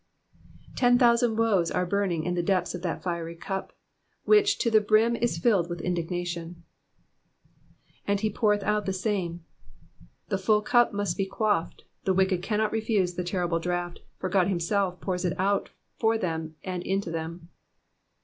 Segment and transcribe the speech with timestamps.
[0.75, 3.71] ''Ten thousand woes are burning in the depths of that fiery cup,
[4.23, 6.63] which to the brim is filled with indignation.
[8.07, 9.45] And he poureth out of the same.''''
[10.29, 14.47] The full cup must be quaffed, the wicked cannot refuse the terrible draught, for €k>d
[14.49, 15.69] himself pours it out
[15.99, 17.49] for them and into them.